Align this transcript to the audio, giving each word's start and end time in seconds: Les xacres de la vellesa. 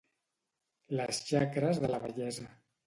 Les 1.01 1.21
xacres 1.29 1.85
de 1.87 1.95
la 1.95 2.03
vellesa. 2.09 2.51